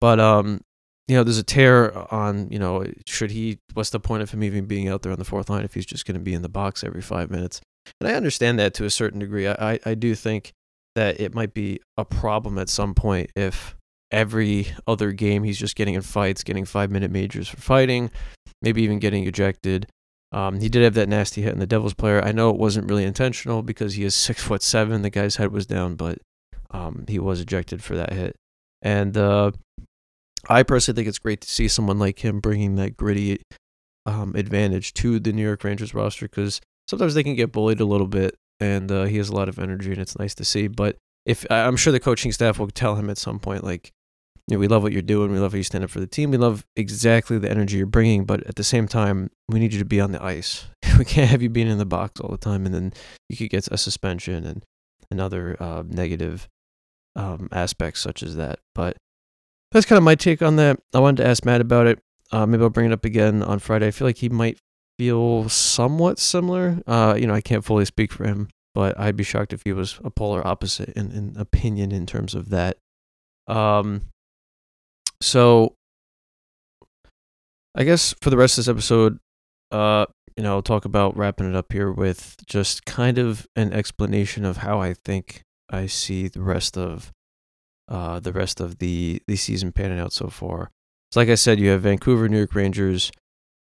But 0.00 0.18
um, 0.18 0.62
you 1.08 1.16
know, 1.16 1.22
there's 1.22 1.38
a 1.38 1.44
tear 1.44 1.96
on 2.12 2.48
you 2.50 2.58
know, 2.58 2.84
should 3.06 3.30
he? 3.30 3.58
What's 3.74 3.90
the 3.90 4.00
point 4.00 4.22
of 4.22 4.30
him 4.30 4.42
even 4.42 4.66
being 4.66 4.88
out 4.88 5.02
there 5.02 5.12
on 5.12 5.18
the 5.18 5.24
fourth 5.24 5.48
line 5.48 5.64
if 5.64 5.74
he's 5.74 5.86
just 5.86 6.06
going 6.06 6.16
to 6.16 6.20
be 6.20 6.34
in 6.34 6.42
the 6.42 6.48
box 6.48 6.82
every 6.82 7.02
five 7.02 7.30
minutes? 7.30 7.60
And 8.00 8.08
I 8.08 8.14
understand 8.14 8.58
that 8.58 8.74
to 8.74 8.84
a 8.84 8.90
certain 8.90 9.20
degree. 9.20 9.46
I, 9.46 9.72
I, 9.72 9.80
I 9.86 9.94
do 9.94 10.14
think 10.14 10.52
that 10.96 11.20
it 11.20 11.34
might 11.34 11.54
be 11.54 11.80
a 11.96 12.04
problem 12.04 12.58
at 12.58 12.68
some 12.68 12.94
point 12.94 13.30
if 13.36 13.76
every 14.10 14.68
other 14.86 15.12
game 15.12 15.44
he's 15.44 15.58
just 15.58 15.76
getting 15.76 15.94
in 15.94 16.02
fights, 16.02 16.42
getting 16.42 16.64
five 16.64 16.90
minute 16.90 17.10
majors 17.10 17.48
for 17.48 17.58
fighting, 17.58 18.10
maybe 18.62 18.82
even 18.82 18.98
getting 18.98 19.26
ejected. 19.26 19.86
Um, 20.32 20.60
he 20.60 20.68
did 20.68 20.82
have 20.82 20.94
that 20.94 21.08
nasty 21.08 21.42
hit 21.42 21.52
in 21.52 21.60
the 21.60 21.66
Devils 21.66 21.94
player. 21.94 22.22
I 22.24 22.32
know 22.32 22.50
it 22.50 22.56
wasn't 22.56 22.88
really 22.90 23.04
intentional 23.04 23.62
because 23.62 23.94
he 23.94 24.04
is 24.04 24.14
six 24.14 24.42
foot 24.42 24.62
seven. 24.62 25.02
The 25.02 25.10
guy's 25.10 25.36
head 25.36 25.52
was 25.52 25.66
down, 25.66 25.94
but 25.94 26.18
um, 26.70 27.04
he 27.06 27.18
was 27.18 27.40
ejected 27.40 27.82
for 27.82 27.96
that 27.96 28.12
hit. 28.12 28.34
And 28.82 29.16
uh, 29.16 29.52
I 30.48 30.62
personally 30.62 30.96
think 30.96 31.08
it's 31.08 31.18
great 31.18 31.40
to 31.40 31.48
see 31.48 31.68
someone 31.68 31.98
like 31.98 32.24
him 32.24 32.40
bringing 32.40 32.76
that 32.76 32.96
gritty 32.96 33.42
um, 34.04 34.34
advantage 34.36 34.94
to 34.94 35.18
the 35.18 35.32
New 35.32 35.42
York 35.42 35.64
Rangers 35.64 35.94
roster 35.94 36.28
because 36.28 36.60
sometimes 36.88 37.14
they 37.14 37.24
can 37.24 37.34
get 37.34 37.52
bullied 37.52 37.80
a 37.80 37.84
little 37.84 38.06
bit, 38.06 38.36
and 38.60 38.90
uh, 38.90 39.04
he 39.04 39.16
has 39.16 39.28
a 39.28 39.34
lot 39.34 39.48
of 39.48 39.58
energy, 39.58 39.92
and 39.92 40.00
it's 40.00 40.18
nice 40.18 40.34
to 40.36 40.44
see. 40.44 40.68
But 40.68 40.96
if 41.24 41.44
I'm 41.50 41.76
sure 41.76 41.92
the 41.92 42.00
coaching 42.00 42.32
staff 42.32 42.58
will 42.58 42.68
tell 42.68 42.94
him 42.94 43.10
at 43.10 43.18
some 43.18 43.38
point, 43.38 43.64
like 43.64 43.92
you 44.48 44.56
know, 44.56 44.60
we 44.60 44.68
love 44.68 44.84
what 44.84 44.92
you're 44.92 45.02
doing. 45.02 45.32
We 45.32 45.40
love 45.40 45.52
how 45.52 45.56
you 45.56 45.64
stand 45.64 45.82
up 45.82 45.90
for 45.90 45.98
the 45.98 46.06
team. 46.06 46.30
We 46.30 46.36
love 46.36 46.64
exactly 46.76 47.36
the 47.38 47.50
energy 47.50 47.78
you're 47.78 47.86
bringing, 47.86 48.24
but 48.24 48.46
at 48.46 48.54
the 48.54 48.62
same 48.62 48.86
time, 48.86 49.30
we 49.48 49.58
need 49.58 49.72
you 49.72 49.80
to 49.80 49.84
be 49.84 50.00
on 50.00 50.12
the 50.12 50.22
ice. 50.22 50.66
we 50.98 51.04
can't 51.04 51.30
have 51.30 51.42
you 51.42 51.50
being 51.50 51.66
in 51.66 51.78
the 51.78 51.84
box 51.84 52.20
all 52.20 52.30
the 52.30 52.38
time, 52.38 52.64
and 52.64 52.74
then 52.74 52.92
you 53.28 53.36
could 53.36 53.50
get 53.50 53.66
a 53.68 53.76
suspension 53.76 54.44
and 54.44 54.64
another 55.10 55.56
uh, 55.58 55.82
negative 55.86 56.46
um, 57.16 57.48
aspects 57.50 58.00
such 58.00 58.22
as 58.22 58.36
that. 58.36 58.60
But 58.72 58.96
that's 59.76 59.86
kind 59.86 59.98
of 59.98 60.04
my 60.04 60.14
take 60.14 60.40
on 60.40 60.56
that. 60.56 60.80
I 60.94 61.00
wanted 61.00 61.22
to 61.22 61.28
ask 61.28 61.44
Matt 61.44 61.60
about 61.60 61.86
it. 61.86 61.98
Uh, 62.32 62.46
maybe 62.46 62.62
I'll 62.62 62.70
bring 62.70 62.86
it 62.86 62.94
up 62.94 63.04
again 63.04 63.42
on 63.42 63.58
Friday. 63.58 63.86
I 63.86 63.90
feel 63.90 64.08
like 64.08 64.16
he 64.16 64.30
might 64.30 64.58
feel 64.98 65.50
somewhat 65.50 66.18
similar. 66.18 66.80
Uh, 66.86 67.14
you 67.18 67.26
know, 67.26 67.34
I 67.34 67.42
can't 67.42 67.62
fully 67.62 67.84
speak 67.84 68.10
for 68.10 68.24
him, 68.24 68.48
but 68.74 68.98
I'd 68.98 69.16
be 69.16 69.22
shocked 69.22 69.52
if 69.52 69.64
he 69.64 69.74
was 69.74 70.00
a 70.02 70.08
polar 70.08 70.44
opposite 70.46 70.88
in, 70.96 71.12
in 71.12 71.36
opinion 71.36 71.92
in 71.92 72.06
terms 72.06 72.34
of 72.34 72.48
that. 72.48 72.78
Um, 73.46 74.06
so 75.20 75.74
I 77.74 77.84
guess 77.84 78.14
for 78.22 78.30
the 78.30 78.38
rest 78.38 78.56
of 78.56 78.64
this 78.64 78.70
episode, 78.70 79.18
uh, 79.70 80.06
you 80.38 80.42
know, 80.42 80.54
I'll 80.54 80.62
talk 80.62 80.86
about 80.86 81.18
wrapping 81.18 81.50
it 81.50 81.54
up 81.54 81.70
here 81.70 81.92
with 81.92 82.36
just 82.46 82.86
kind 82.86 83.18
of 83.18 83.46
an 83.56 83.74
explanation 83.74 84.46
of 84.46 84.58
how 84.58 84.80
I 84.80 84.94
think 84.94 85.42
I 85.68 85.84
see 85.84 86.28
the 86.28 86.42
rest 86.42 86.78
of 86.78 87.12
uh 87.88 88.20
the 88.20 88.32
rest 88.32 88.60
of 88.60 88.78
the 88.78 89.20
the 89.26 89.36
season 89.36 89.72
panning 89.72 89.98
out 89.98 90.12
so 90.12 90.28
far. 90.28 90.70
So 91.12 91.20
like 91.20 91.28
I 91.28 91.36
said, 91.36 91.60
you 91.60 91.70
have 91.70 91.82
Vancouver, 91.82 92.28
New 92.28 92.38
York 92.38 92.54
Rangers, 92.54 93.12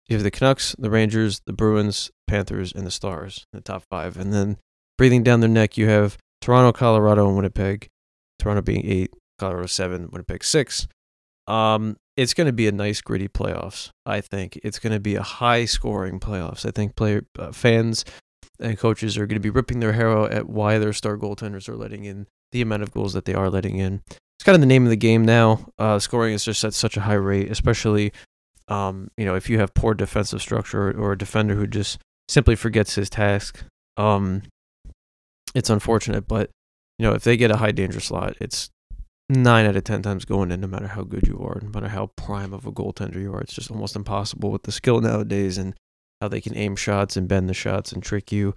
you 0.07 0.17
have 0.17 0.23
the 0.23 0.31
Canucks, 0.31 0.77
the 0.79 0.91
Rangers, 0.91 1.41
the 1.47 1.53
Bruins, 1.53 2.11
Panthers, 2.27 2.73
and 2.73 2.87
the 2.87 2.91
Stars 2.91 3.47
in 3.53 3.59
the 3.59 3.63
top 3.63 3.85
five. 3.91 4.17
And 4.17 4.33
then 4.33 4.59
breathing 4.99 5.23
down 5.23 5.41
their 5.41 5.49
neck, 5.49 5.79
you 5.79 5.89
have 5.89 6.19
Toronto, 6.41 6.73
Colorado, 6.73 7.27
and 7.27 7.37
Winnipeg. 7.37 7.89
Toronto 8.39 8.61
being 8.61 8.85
eight, 8.85 9.15
Colorado 9.39 9.67
seven, 9.67 10.09
Winnipeg 10.11 10.45
six. 10.45 10.87
Um, 11.47 11.97
it's 12.17 12.35
going 12.35 12.47
to 12.47 12.53
be 12.53 12.69
a 12.69 12.73
nice 12.73 13.01
gritty 13.01 13.29
playoffs. 13.29 13.91
I 14.05 14.21
think 14.21 14.59
it's 14.63 14.79
going 14.79 14.93
to 14.93 15.01
be 15.01 15.15
a 15.15 15.23
high 15.23 15.65
scoring 15.65 16.21
playoffs. 16.21 16.67
I 16.67 16.71
think 16.71 16.95
player 16.97 17.25
uh, 17.39 17.53
fans 17.53 18.05
and 18.61 18.79
coaches 18.79 19.17
are 19.17 19.27
going 19.27 19.37
to 19.37 19.41
be 19.41 19.51
ripping 19.51 19.81
their 19.81 19.93
hair 19.93 20.11
out 20.11 20.33
at 20.33 20.49
why 20.49 20.79
their 20.79 20.93
star 20.93 21.17
goaltenders 21.17 21.69
are 21.69 21.77
letting 21.77 22.05
in 22.05 22.27
the 22.53 22.63
amount 22.63 22.83
of 22.83 22.93
goals 22.93 23.13
that 23.15 23.25
they 23.25 23.35
are 23.35 23.51
letting 23.51 23.79
in. 23.79 24.03
It's 24.09 24.45
kind 24.45 24.55
of 24.55 24.61
the 24.61 24.67
name 24.67 24.85
of 24.85 24.91
the 24.91 24.97
game 24.97 25.25
now. 25.25 25.67
Uh, 25.79 25.99
scoring 25.99 26.35
is 26.35 26.45
just 26.45 26.65
at 26.65 26.75
such 26.75 26.97
a 26.97 27.01
high 27.01 27.15
rate, 27.15 27.51
especially 27.51 28.13
um, 28.69 29.11
you 29.17 29.25
know 29.25 29.35
if 29.35 29.51
you 29.51 29.59
have 29.59 29.75
poor 29.75 29.95
defensive 29.95 30.41
structure 30.41 30.91
or 30.99 31.13
a 31.13 31.19
defender 31.19 31.55
who 31.55 31.67
just 31.67 31.99
simply 32.29 32.55
forgets 32.57 32.95
his 32.95 33.11
task. 33.11 33.65
Um, 33.97 34.43
it's 35.55 35.71
unfortunate, 35.71 36.27
but 36.27 36.51
you 36.99 37.07
know 37.07 37.15
if 37.15 37.25
they 37.25 37.37
get 37.37 37.51
a 37.51 37.57
high 37.57 37.73
danger 37.73 38.01
slot, 38.01 38.37
it's 38.41 38.71
nine 39.29 39.67
out 39.67 39.77
of 39.77 39.85
ten 39.85 40.03
times 40.03 40.25
going 40.25 40.51
in, 40.51 40.61
no 40.61 40.67
matter 40.67 40.89
how 40.89 41.03
good 41.03 41.27
you 41.27 41.39
are, 41.39 41.61
no 41.63 41.69
matter 41.69 41.89
how 41.89 42.07
prime 42.17 42.53
of 42.53 42.67
a 42.67 42.73
goaltender 42.73 43.21
you 43.21 43.33
are. 43.33 43.41
It's 43.41 43.55
just 43.55 43.71
almost 43.71 43.97
impossible 43.97 44.51
with 44.51 44.65
the 44.65 44.73
skill 44.73 45.01
nowadays 45.01 45.59
and 45.59 45.75
how 46.21 46.29
they 46.29 46.41
can 46.41 46.57
aim 46.57 46.77
shots 46.77 47.17
and 47.17 47.29
bend 47.29 47.49
the 47.49 47.55
shots 47.55 47.93
and 47.93 48.03
trick 48.03 48.33
you. 48.33 48.55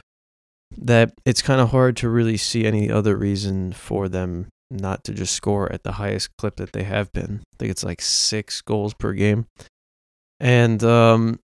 That 0.77 1.13
it's 1.25 1.41
kind 1.41 1.61
of 1.61 1.71
hard 1.71 1.95
to 1.97 2.09
really 2.09 2.37
see 2.37 2.65
any 2.65 2.89
other 2.89 3.15
reason 3.15 3.71
for 3.71 4.09
them 4.09 4.47
not 4.69 5.03
to 5.05 5.13
just 5.13 5.33
score 5.33 5.71
at 5.71 5.83
the 5.83 5.93
highest 5.93 6.29
clip 6.37 6.55
that 6.57 6.73
they 6.73 6.83
have 6.83 7.11
been. 7.13 7.41
I 7.53 7.55
think 7.59 7.71
it's 7.71 7.83
like 7.83 8.01
six 8.01 8.61
goals 8.61 8.93
per 8.93 9.13
game. 9.13 9.45
And, 10.39 10.83
um, 10.83 11.39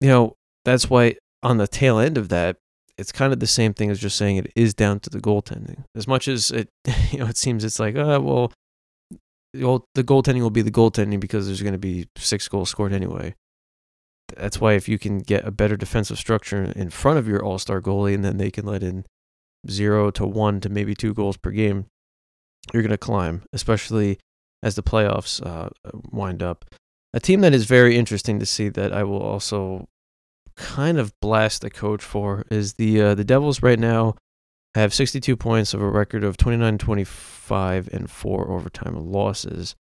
you 0.00 0.08
know, 0.08 0.34
that's 0.64 0.88
why 0.88 1.16
on 1.42 1.58
the 1.58 1.66
tail 1.66 1.98
end 1.98 2.16
of 2.16 2.28
that, 2.28 2.56
it's 2.98 3.12
kind 3.12 3.32
of 3.32 3.40
the 3.40 3.46
same 3.46 3.74
thing 3.74 3.90
as 3.90 4.00
just 4.00 4.16
saying 4.16 4.36
it 4.36 4.52
is 4.56 4.72
down 4.72 5.00
to 5.00 5.10
the 5.10 5.20
goaltending. 5.20 5.84
As 5.94 6.08
much 6.08 6.28
as 6.28 6.50
it, 6.50 6.68
you 7.10 7.18
know, 7.18 7.26
it 7.26 7.36
seems 7.36 7.64
it's 7.64 7.78
like, 7.78 7.96
oh, 7.96 8.20
well, 8.20 8.52
the 9.94 10.04
goaltending 10.04 10.40
will 10.40 10.50
be 10.50 10.62
the 10.62 10.70
goaltending 10.70 11.20
because 11.20 11.46
there's 11.46 11.62
going 11.62 11.72
to 11.72 11.78
be 11.78 12.06
six 12.16 12.48
goals 12.48 12.70
scored 12.70 12.92
anyway. 12.92 13.34
That's 14.36 14.60
why 14.60 14.74
if 14.74 14.88
you 14.88 14.98
can 14.98 15.18
get 15.18 15.46
a 15.46 15.50
better 15.50 15.76
defensive 15.76 16.18
structure 16.18 16.72
in 16.76 16.90
front 16.90 17.18
of 17.18 17.26
your 17.26 17.44
all-star 17.44 17.80
goalie, 17.80 18.14
and 18.14 18.24
then 18.24 18.36
they 18.36 18.50
can 18.50 18.66
let 18.66 18.82
in 18.82 19.04
zero 19.68 20.10
to 20.12 20.26
one 20.26 20.60
to 20.60 20.68
maybe 20.68 20.94
two 20.94 21.14
goals 21.14 21.36
per 21.36 21.50
game, 21.50 21.86
you're 22.72 22.82
going 22.82 22.90
to 22.90 22.98
climb, 22.98 23.42
especially 23.52 24.18
as 24.62 24.74
the 24.74 24.82
playoffs 24.82 25.44
uh, 25.44 25.70
wind 26.10 26.42
up. 26.42 26.64
A 27.12 27.20
team 27.20 27.40
that 27.40 27.54
is 27.54 27.64
very 27.64 27.96
interesting 27.96 28.38
to 28.40 28.46
see 28.46 28.68
that 28.68 28.92
I 28.92 29.04
will 29.04 29.22
also 29.22 29.88
kind 30.56 30.98
of 30.98 31.12
blast 31.20 31.62
the 31.62 31.70
coach 31.70 32.02
for 32.02 32.44
is 32.50 32.74
the 32.74 33.00
uh, 33.00 33.14
the 33.14 33.24
Devils 33.24 33.62
right 33.62 33.78
now 33.78 34.16
have 34.74 34.92
62 34.92 35.36
points 35.36 35.72
of 35.72 35.80
a 35.80 35.88
record 35.88 36.24
of 36.24 36.36
29 36.36 36.78
25 36.78 37.88
and 37.92 38.10
four 38.10 38.50
overtime 38.50 39.10
losses. 39.10 39.74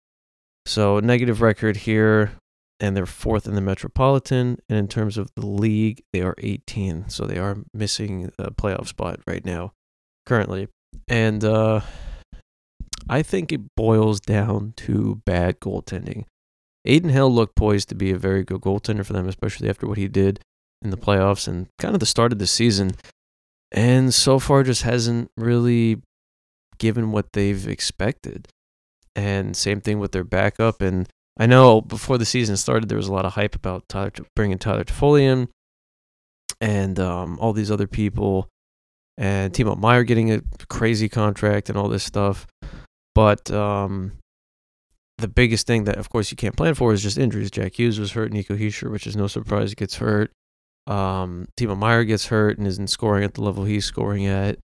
So 0.66 1.00
negative 1.00 1.42
record 1.42 1.78
here 1.78 2.34
and 2.80 2.96
they're 2.98 3.06
fourth 3.06 3.48
in 3.48 3.56
the 3.56 3.62
Metropolitan 3.62 4.58
and 4.68 4.78
in 4.78 4.88
terms 4.88 5.18
of 5.18 5.32
the 5.36 5.46
league 5.46 6.04
they 6.12 6.22
are 6.22 6.36
18. 6.40 7.10
So 7.10 7.26
they 7.26 7.38
are 7.38 7.58
missing 7.74 8.32
a 8.38 8.52
playoff 8.52 8.88
spot 8.88 9.20
right 9.28 9.46
now 9.46 9.74
currently. 10.26 10.68
And 11.08 11.44
uh 11.44 11.82
I 13.10 13.22
think 13.22 13.52
it 13.52 13.76
boils 13.76 14.20
down 14.20 14.74
to 14.78 15.22
bad 15.26 15.60
goaltending. 15.60 16.26
Adin 16.86 17.10
Hill 17.10 17.34
looked 17.34 17.56
poised 17.56 17.90
to 17.90 17.96
be 17.96 18.12
a 18.12 18.18
very 18.18 18.44
good 18.44 18.62
goaltender 18.62 19.06
for 19.06 19.14
them, 19.14 19.28
especially 19.28 19.70
after 19.70 19.88
what 19.88 19.98
he 19.98 20.08
did 20.08 20.40
in 20.82 20.90
the 20.90 20.98
playoffs 20.98 21.48
and 21.48 21.68
kind 21.80 21.94
of 21.94 22.00
the 22.00 22.06
start 22.06 22.32
of 22.32 22.40
the 22.40 22.48
season. 22.48 22.92
And 23.72 24.14
so 24.14 24.40
far 24.40 24.64
just 24.64 24.84
hasn't 24.84 25.32
really 25.38 26.02
given 26.78 27.12
what 27.12 27.34
they've 27.34 27.68
expected. 27.68 28.48
And 29.16 29.56
same 29.56 29.82
thing 29.82 30.00
with 30.00 30.12
their 30.12 30.24
backup. 30.24 30.82
And 30.82 31.08
I 31.38 31.46
know 31.48 31.82
before 31.82 32.18
the 32.18 32.26
season 32.26 32.58
started, 32.58 32.90
there 32.90 32.98
was 32.98 33.08
a 33.08 33.14
lot 33.14 33.26
of 33.26 33.34
hype 33.34 33.56
about 33.56 33.90
Tyler 33.90 34.12
bringing 34.36 34.60
Tyler 34.60 34.84
Toffoli 34.84 35.48
and 36.62 37.00
um, 37.00 37.40
all 37.40 37.54
these 37.54 37.72
other 37.72 37.88
people, 37.88 38.48
and 39.18 39.52
Timo 39.52 39.78
Meier 39.78 40.04
getting 40.04 40.32
a 40.32 40.42
crazy 40.70 41.10
contract 41.10 41.70
and 41.70 41.78
all 41.78 41.90
this 41.90 42.04
stuff. 42.04 42.48
But 43.16 43.50
um, 43.52 44.14
the 45.18 45.28
biggest 45.28 45.68
thing 45.68 45.86
that, 45.86 45.98
of 45.98 46.10
course, 46.10 46.32
you 46.32 46.38
can't 46.38 46.56
plan 46.56 46.76
for 46.76 46.94
is 46.94 47.04
just 47.04 47.18
injuries. 47.18 47.52
Jack 47.52 47.78
Hughes 47.78 48.00
was 48.00 48.12
hurt, 48.12 48.32
Nico 48.32 48.56
Hischier, 48.56 48.92
which 48.92 49.08
is 49.08 49.16
no 49.16 49.28
surprise, 49.28 49.74
gets 49.74 49.98
hurt. 49.98 50.32
Um, 50.86 51.48
Timo 51.58 51.78
Meier 51.78 52.04
gets 52.04 52.28
hurt 52.28 52.58
and 52.58 52.68
isn't 52.68 52.90
scoring 52.90 53.24
at 53.24 53.34
the 53.34 53.42
level 53.42 53.64
he's 53.64 53.86
scoring 53.86 54.26
at. 54.26 54.60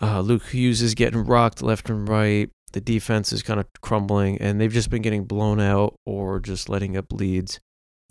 Uh, 0.00 0.20
Luke 0.20 0.46
Hughes 0.46 0.80
is 0.80 0.94
getting 0.94 1.24
rocked 1.24 1.62
left 1.62 1.90
and 1.90 2.08
right. 2.08 2.50
The 2.72 2.80
defense 2.80 3.32
is 3.32 3.42
kind 3.42 3.60
of 3.60 3.66
crumbling, 3.80 4.38
and 4.38 4.60
they've 4.60 4.72
just 4.72 4.90
been 4.90 5.02
getting 5.02 5.24
blown 5.24 5.60
out 5.60 5.94
or 6.04 6.40
just 6.40 6.68
letting 6.68 6.96
up 6.96 7.12
leads. 7.12 7.60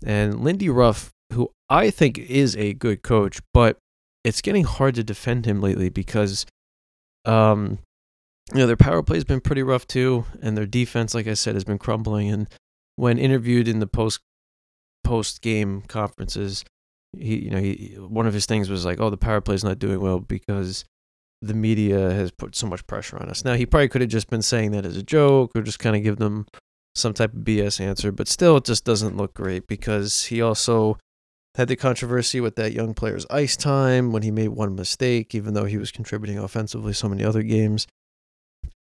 And 0.04 0.42
Lindy 0.42 0.68
Ruff, 0.68 1.10
who 1.32 1.50
I 1.68 1.90
think 1.90 2.18
is 2.18 2.56
a 2.56 2.74
good 2.74 3.02
coach, 3.02 3.40
but 3.52 3.78
it's 4.24 4.40
getting 4.40 4.64
hard 4.64 4.94
to 4.96 5.04
defend 5.04 5.46
him 5.46 5.60
lately 5.60 5.88
because, 5.88 6.46
um, 7.24 7.78
you 8.52 8.60
know, 8.60 8.66
their 8.66 8.76
power 8.76 9.02
play 9.02 9.16
has 9.16 9.24
been 9.24 9.40
pretty 9.40 9.62
rough 9.62 9.86
too, 9.86 10.24
and 10.42 10.56
their 10.56 10.66
defense, 10.66 11.14
like 11.14 11.26
I 11.26 11.34
said, 11.34 11.54
has 11.54 11.64
been 11.64 11.78
crumbling. 11.78 12.30
And 12.30 12.48
when 12.96 13.18
interviewed 13.18 13.68
in 13.68 13.80
the 13.80 13.86
post 13.86 14.20
post 15.04 15.40
game 15.40 15.82
conferences, 15.82 16.64
he 17.16 17.44
you 17.44 17.50
know 17.50 17.58
he 17.58 17.96
one 17.98 18.26
of 18.26 18.34
his 18.34 18.46
things 18.46 18.68
was 18.68 18.84
like 18.84 19.00
oh 19.00 19.10
the 19.10 19.16
power 19.16 19.40
play 19.40 19.54
is 19.54 19.64
not 19.64 19.78
doing 19.78 20.00
well 20.00 20.20
because 20.20 20.84
the 21.40 21.54
media 21.54 22.10
has 22.10 22.30
put 22.30 22.56
so 22.56 22.66
much 22.66 22.86
pressure 22.86 23.16
on 23.16 23.28
us. 23.28 23.44
Now 23.44 23.54
he 23.54 23.66
probably 23.66 23.88
could 23.88 24.00
have 24.00 24.10
just 24.10 24.28
been 24.28 24.42
saying 24.42 24.72
that 24.72 24.84
as 24.84 24.96
a 24.96 25.02
joke 25.02 25.52
or 25.54 25.62
just 25.62 25.78
kind 25.78 25.96
of 25.96 26.02
give 26.02 26.16
them 26.16 26.46
some 26.94 27.14
type 27.14 27.32
of 27.32 27.40
bs 27.40 27.80
answer 27.80 28.10
but 28.10 28.26
still 28.26 28.56
it 28.56 28.64
just 28.64 28.84
doesn't 28.84 29.16
look 29.16 29.32
great 29.32 29.68
because 29.68 30.24
he 30.24 30.42
also 30.42 30.98
had 31.54 31.68
the 31.68 31.76
controversy 31.76 32.40
with 32.40 32.56
that 32.56 32.72
young 32.72 32.92
player's 32.92 33.26
ice 33.30 33.56
time 33.56 34.12
when 34.12 34.22
he 34.22 34.30
made 34.30 34.48
one 34.48 34.74
mistake 34.74 35.34
even 35.34 35.54
though 35.54 35.64
he 35.64 35.76
was 35.76 35.90
contributing 35.90 36.38
offensively 36.38 36.92
so 36.92 37.08
many 37.08 37.24
other 37.24 37.42
games. 37.42 37.86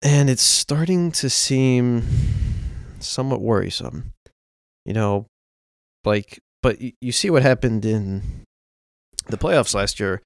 And 0.01 0.29
it's 0.29 0.41
starting 0.41 1.11
to 1.13 1.29
seem 1.29 2.03
somewhat 2.99 3.41
worrisome 3.41 4.13
you 4.85 4.93
know 4.93 5.25
like 6.05 6.39
but 6.61 6.77
you 7.01 7.11
see 7.11 7.29
what 7.29 7.43
happened 7.43 7.85
in 7.85 8.43
the 9.27 9.37
playoffs 9.37 9.73
last 9.73 9.99
year 9.99 10.21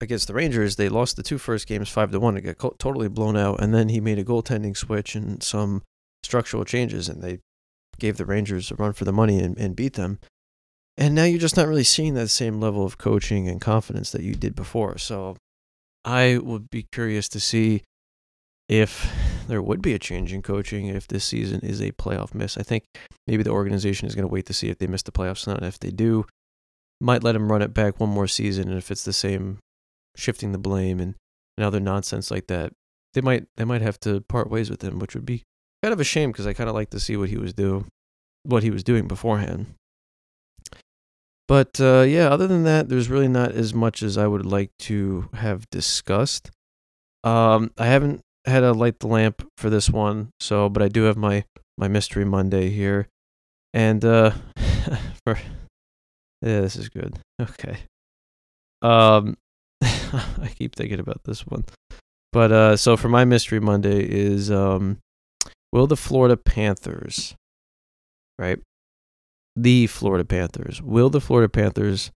against 0.00 0.28
the 0.28 0.34
Rangers. 0.34 0.76
They 0.76 0.88
lost 0.88 1.16
the 1.16 1.22
two 1.22 1.38
first 1.38 1.66
games 1.66 1.88
five 1.88 2.10
to 2.10 2.20
one. 2.20 2.36
It 2.36 2.42
got 2.42 2.78
totally 2.78 3.08
blown 3.08 3.36
out, 3.36 3.60
and 3.60 3.74
then 3.74 3.88
he 3.88 4.00
made 4.00 4.18
a 4.18 4.24
goaltending 4.24 4.76
switch 4.76 5.14
and 5.14 5.42
some 5.42 5.82
structural 6.22 6.64
changes, 6.64 7.08
and 7.08 7.22
they 7.22 7.40
gave 7.98 8.16
the 8.16 8.24
Rangers 8.24 8.70
a 8.70 8.74
run 8.76 8.92
for 8.92 9.04
the 9.04 9.12
money 9.12 9.38
and, 9.38 9.58
and 9.58 9.76
beat 9.76 9.94
them. 9.94 10.18
And 10.96 11.14
now 11.14 11.24
you're 11.24 11.38
just 11.38 11.56
not 11.56 11.68
really 11.68 11.84
seeing 11.84 12.14
that 12.14 12.28
same 12.28 12.60
level 12.60 12.84
of 12.84 12.98
coaching 12.98 13.48
and 13.48 13.60
confidence 13.60 14.10
that 14.10 14.22
you 14.22 14.34
did 14.34 14.54
before. 14.54 14.98
So 14.98 15.36
I 16.04 16.38
would 16.38 16.70
be 16.70 16.86
curious 16.90 17.28
to 17.30 17.40
see 17.40 17.82
if 18.68 19.12
there 19.46 19.62
would 19.62 19.80
be 19.80 19.94
a 19.94 19.98
change 19.98 20.32
in 20.32 20.42
coaching 20.42 20.86
if 20.86 21.06
this 21.06 21.24
season 21.24 21.60
is 21.60 21.80
a 21.80 21.92
playoff 21.92 22.34
miss. 22.34 22.58
I 22.58 22.62
think 22.62 22.84
maybe 23.26 23.42
the 23.42 23.50
organization 23.50 24.08
is 24.08 24.14
going 24.14 24.26
to 24.26 24.32
wait 24.32 24.46
to 24.46 24.52
see 24.52 24.68
if 24.68 24.78
they 24.78 24.86
miss 24.86 25.02
the 25.02 25.12
playoffs 25.12 25.46
or 25.46 25.52
not. 25.52 25.62
If 25.62 25.78
they 25.78 25.90
do, 25.90 26.26
might 27.00 27.22
let 27.22 27.32
them 27.32 27.50
run 27.50 27.62
it 27.62 27.72
back 27.72 28.00
one 28.00 28.10
more 28.10 28.26
season. 28.26 28.68
And 28.68 28.76
if 28.76 28.90
it's 28.90 29.04
the 29.04 29.12
same, 29.12 29.58
shifting 30.18 30.52
the 30.52 30.58
blame 30.58 31.00
and, 31.00 31.14
and 31.56 31.64
other 31.64 31.80
nonsense 31.80 32.30
like 32.30 32.48
that, 32.48 32.72
they 33.14 33.20
might 33.20 33.46
they 33.56 33.64
might 33.64 33.82
have 33.82 33.98
to 34.00 34.20
part 34.22 34.50
ways 34.50 34.68
with 34.70 34.82
him, 34.82 34.98
which 34.98 35.14
would 35.14 35.26
be 35.26 35.44
kind 35.82 35.92
of 35.92 36.00
a 36.00 36.04
shame 36.04 36.32
because 36.32 36.46
I 36.46 36.52
kind 36.52 36.68
of 36.68 36.74
like 36.74 36.90
to 36.90 37.00
see 37.00 37.16
what 37.16 37.30
he 37.30 37.36
was 37.36 37.54
do, 37.54 37.86
what 38.42 38.62
he 38.62 38.70
was 38.70 38.84
doing 38.84 39.08
beforehand. 39.08 39.66
But 41.46 41.80
uh, 41.80 42.02
yeah, 42.02 42.28
other 42.28 42.46
than 42.46 42.64
that, 42.64 42.88
there's 42.88 43.08
really 43.08 43.28
not 43.28 43.52
as 43.52 43.72
much 43.72 44.02
as 44.02 44.18
I 44.18 44.26
would 44.26 44.44
like 44.44 44.70
to 44.80 45.30
have 45.34 45.68
discussed. 45.70 46.50
Um, 47.24 47.70
I 47.78 47.86
haven't 47.86 48.20
had 48.44 48.60
to 48.60 48.72
light 48.72 49.00
the 49.00 49.06
lamp 49.06 49.48
for 49.56 49.70
this 49.70 49.88
one, 49.88 50.30
so 50.40 50.68
but 50.68 50.82
I 50.82 50.88
do 50.88 51.04
have 51.04 51.16
my 51.16 51.44
my 51.78 51.88
mystery 51.88 52.24
Monday 52.24 52.68
here, 52.68 53.08
and 53.72 54.04
uh, 54.04 54.32
for 55.24 55.38
yeah, 56.42 56.60
this 56.60 56.76
is 56.76 56.88
good. 56.88 57.18
Okay. 57.40 57.78
Um, 58.82 59.36
I 60.42 60.48
keep 60.56 60.74
thinking 60.74 61.00
about 61.00 61.24
this 61.24 61.46
one, 61.46 61.64
but 62.32 62.52
uh, 62.52 62.76
so 62.76 62.96
for 62.96 63.08
my 63.08 63.24
mystery 63.24 63.60
Monday 63.60 64.00
is 64.00 64.50
um, 64.50 64.98
will 65.72 65.86
the 65.86 65.96
Florida 65.96 66.36
Panthers, 66.36 67.34
right? 68.38 68.58
The 69.56 69.86
Florida 69.86 70.24
Panthers 70.24 70.80
will 70.80 71.10
the 71.10 71.20
Florida 71.20 71.48
Panthers 71.48 72.10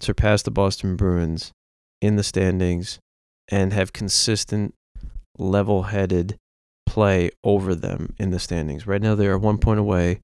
surpass 0.00 0.42
the 0.42 0.50
Boston 0.50 0.96
Bruins 0.96 1.52
in 2.00 2.16
the 2.16 2.22
standings 2.22 2.98
and 3.50 3.72
have 3.72 3.92
consistent 3.92 4.74
level 5.38 5.84
headed 5.84 6.36
play 6.86 7.30
over 7.44 7.74
them 7.74 8.14
in 8.18 8.30
the 8.30 8.38
standings. 8.38 8.86
Right 8.86 9.02
now, 9.02 9.14
they 9.14 9.26
are 9.26 9.38
one 9.38 9.58
point 9.58 9.80
away. 9.80 10.20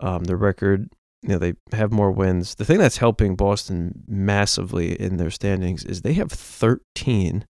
Um, 0.00 0.24
the 0.24 0.36
record, 0.36 0.88
you 1.22 1.30
know, 1.30 1.38
they 1.38 1.54
have 1.72 1.92
more 1.92 2.10
wins. 2.10 2.54
The 2.54 2.64
thing 2.64 2.78
that's 2.78 2.98
helping 2.98 3.34
Boston 3.34 4.04
massively 4.06 5.00
in 5.00 5.16
their 5.16 5.30
standings 5.30 5.84
is 5.84 6.02
they 6.02 6.14
have 6.14 6.30
13 6.30 7.44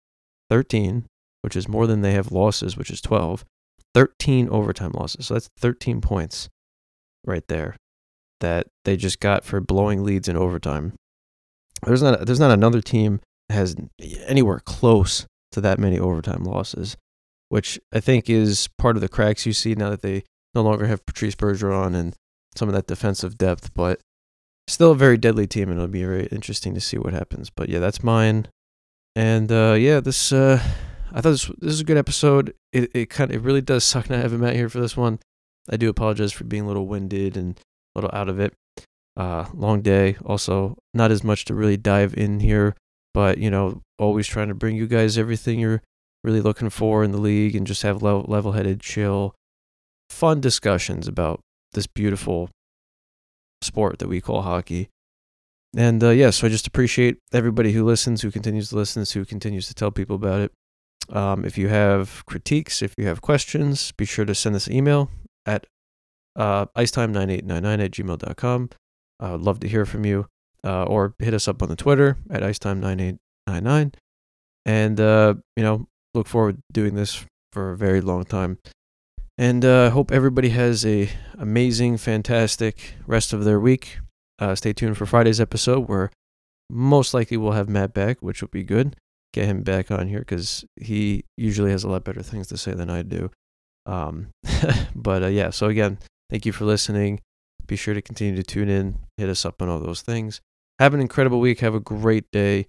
13, 0.51 1.05
which 1.43 1.57
is 1.57 1.69
more 1.69 1.87
than 1.87 2.01
they 2.01 2.13
have 2.13 2.33
losses, 2.33 2.77
which 2.77 2.91
is 2.91 3.01
12. 3.01 3.45
13 3.95 4.49
overtime 4.49 4.93
losses. 4.93 5.27
So 5.27 5.35
that's 5.35 5.49
13 5.59 6.01
points 6.01 6.49
right 7.27 7.47
there 7.49 7.77
that 8.41 8.69
they 8.85 8.97
just 8.97 9.19
got 9.19 9.45
for 9.45 9.61
blowing 9.61 10.05
leads 10.05 10.29
in 10.29 10.37
overtime. 10.37 10.95
There's 11.85 12.03
not 12.03 12.27
there's 12.27 12.41
not 12.41 12.51
another 12.51 12.81
team 12.81 13.21
that 13.49 13.55
has 13.55 13.77
anywhere 14.27 14.61
close 14.61 15.27
to 15.53 15.61
that 15.63 15.79
many 15.79 15.99
overtime 15.99 16.45
losses, 16.45 16.97
which 17.49 17.81
I 17.93 18.01
think 18.01 18.29
is 18.29 18.69
part 18.79 18.97
of 18.97 19.01
the 19.01 19.09
cracks 19.09 19.47
you 19.47 19.53
see 19.53 19.75
now 19.75 19.91
that 19.91 20.03
they 20.03 20.25
no 20.55 20.63
longer 20.63 20.87
have 20.87 21.07
Patrice 21.07 21.35
Bergeron 21.35 21.95
and 21.95 22.15
some 22.59 22.69
of 22.69 22.75
that 22.75 22.87
defensive 22.87 23.39
depth, 23.39 23.73
but 23.73 24.01
still 24.67 24.93
a 24.93 24.97
very 24.97 25.17
deadly 25.17 25.47
team, 25.47 25.69
and 25.71 25.79
it'll 25.79 25.89
be 25.89 26.05
very 26.05 26.27
interesting 26.27 26.75
to 26.75 26.81
see 26.81 26.99
what 26.99 27.13
happens. 27.13 27.51
But 27.51 27.69
yeah, 27.69 27.79
that's 27.79 28.03
mine. 28.03 28.49
And 29.17 29.51
uh, 29.51 29.77
yeah, 29.79 30.01
this 30.01 30.33
uh, 30.33 30.61
I 31.13 31.21
thought 31.21 31.31
this 31.31 31.47
this 31.59 31.73
is 31.73 31.81
a 31.81 31.85
good 31.85 31.97
episode. 31.97 32.55
It 32.73 32.91
it 32.95 33.11
kind 33.11 33.31
of 33.31 33.37
it 33.37 33.47
really 33.47 33.63
does 33.63 33.85
suck 33.85 34.11
not 34.11 34.21
having 34.21 34.41
Matt 34.41 34.57
here 34.57 34.69
for 34.69 34.81
this 34.81 34.97
one. 34.97 35.21
I 35.71 35.77
do 35.77 35.89
apologize 35.89 36.33
for 36.33 36.45
being 36.45 36.65
a 36.65 36.67
little 36.67 36.87
winded 36.87 37.37
and 37.37 37.59
a 37.95 37.99
little 37.99 38.11
out 38.13 38.29
of 38.29 38.41
it. 38.41 38.55
Uh, 39.17 39.47
long 39.53 39.83
day. 39.83 40.17
Also, 40.25 40.77
not 40.95 41.11
as 41.11 41.25
much 41.25 41.45
to 41.47 41.55
really 41.55 41.77
dive 41.77 42.15
in 42.15 42.41
here, 42.41 42.75
but 43.15 43.39
you 43.39 43.51
know, 43.51 43.83
always 43.99 44.27
trying 44.27 44.49
to 44.49 44.55
bring 44.55 44.77
you 44.77 44.87
guys 44.87 45.19
everything 45.19 45.59
you're 45.59 45.83
really 46.23 46.41
looking 46.41 46.71
for 46.71 47.05
in 47.05 47.13
the 47.13 47.21
league, 47.21 47.57
and 47.57 47.67
just 47.67 47.83
have 47.83 48.03
level 48.03 48.53
headed, 48.53 48.81
chill, 48.81 49.35
fun 50.11 50.41
discussions 50.41 51.09
about 51.09 51.41
this 51.73 51.87
beautiful 51.87 52.51
sport 53.63 53.99
that 53.99 54.09
we 54.09 54.21
call 54.21 54.43
hockey. 54.43 54.89
And 55.77 56.03
uh, 56.03 56.11
yeah, 56.11 56.31
so 56.31 56.47
I 56.47 56.51
just 56.51 56.67
appreciate 56.67 57.19
everybody 57.33 57.73
who 57.73 57.85
listens, 57.85 58.23
who 58.23 58.31
continues 58.31 58.71
to 58.71 58.77
listen, 58.77 59.05
who 59.13 59.25
continues 59.25 59.69
to 59.69 59.75
tell 59.75 59.91
people 59.91 60.17
about 60.17 60.41
it. 60.41 60.53
Um, 61.15 61.45
if 61.45 61.57
you 61.57 61.69
have 61.69 62.25
critiques, 62.27 62.83
if 62.83 62.95
you 62.99 63.07
have 63.07 63.21
questions, 63.21 63.93
be 63.93 64.05
sure 64.05 64.25
to 64.25 64.35
send 64.35 64.57
us 64.57 64.67
an 64.67 64.75
email 64.75 65.11
at 65.47 65.67
uh, 66.37 66.67
icetime9899 66.77 67.85
at 67.85 67.91
gmail.com. 67.91 68.71
I 69.21 69.33
would 69.33 69.43
love 69.43 69.61
to 69.61 69.69
hear 69.69 69.85
from 69.85 70.05
you. 70.05 70.27
Uh, 70.65 70.83
or 70.85 71.15
hit 71.21 71.35
us 71.35 71.47
up 71.47 71.63
on 71.63 71.69
the 71.69 71.77
Twitter 71.77 72.17
at 72.31 72.43
icetime9899. 72.43 73.95
And, 74.67 75.01
uh, 75.01 75.35
you 75.57 75.63
know, 75.63 75.87
look 76.15 76.27
forward 76.27 76.57
to 76.57 76.63
doing 76.73 76.97
this 76.97 77.25
for 77.53 77.71
a 77.71 77.77
very 77.77 78.01
long 78.01 78.25
time. 78.25 78.59
And 79.41 79.65
I 79.65 79.87
uh, 79.87 79.91
hope 79.91 80.11
everybody 80.11 80.49
has 80.49 80.85
a 80.85 81.09
amazing, 81.39 81.99
fantastic 81.99 82.95
rest 83.07 83.33
of 83.33 83.45
their 83.45 83.61
week. 83.61 84.01
Uh, 84.41 84.57
stay 84.57 84.73
tuned 84.73 84.99
for 84.99 85.07
Friday's 85.07 85.41
episode 85.41 85.89
where 85.89 86.11
most 86.69 87.15
likely 87.15 87.37
we'll 87.37 87.53
have 87.53 87.69
Matt 87.69 87.95
back, 87.95 88.19
which 88.21 88.43
will 88.43 88.49
be 88.49 88.65
good. 88.65 88.97
Get 89.33 89.47
him 89.47 89.63
back 89.63 89.93
on 89.93 90.09
here 90.09 90.19
because 90.19 90.65
he 90.75 91.25
usually 91.37 91.71
has 91.71 91.85
a 91.85 91.89
lot 91.89 92.03
better 92.03 92.23
things 92.23 92.49
to 92.49 92.57
say 92.57 92.73
than 92.73 92.91
I 92.91 93.03
do. 93.03 93.31
Um, 93.87 94.31
but 94.97 95.23
uh, 95.23 95.29
yeah, 95.29 95.51
so 95.51 95.69
again, 95.69 95.99
thank 96.31 96.45
you 96.45 96.51
for 96.51 96.65
listening. 96.65 97.21
Be 97.65 97.77
sure 97.77 97.95
to 97.95 98.03
continue 98.03 98.35
to 98.35 98.43
tune 98.43 98.69
in, 98.69 98.99
hit 99.19 99.29
us 99.29 99.45
up 99.45 99.63
on 99.63 99.69
all 99.69 99.79
those 99.79 100.03
things. 100.03 100.41
Have 100.81 100.95
an 100.95 101.01
incredible 101.01 101.39
week. 101.39 101.61
Have 101.61 101.77
a 101.77 101.81
great 101.81 102.25
day. 102.33 102.67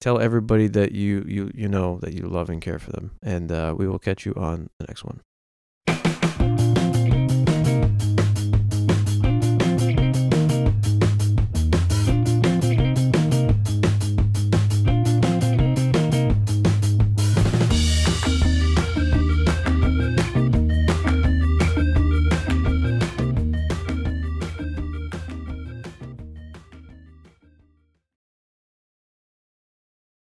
Tell 0.00 0.18
everybody 0.18 0.66
that 0.66 0.92
you 0.92 1.24
you 1.28 1.52
you 1.54 1.68
know 1.68 1.98
that 2.02 2.14
you 2.14 2.22
love 2.22 2.50
and 2.50 2.62
care 2.62 2.78
for 2.78 2.90
them, 2.90 3.12
and 3.22 3.52
uh, 3.52 3.74
we 3.76 3.86
will 3.86 3.98
catch 3.98 4.26
you 4.26 4.32
on 4.34 4.70
the 4.78 4.86
next 4.86 5.04
one. 5.04 5.20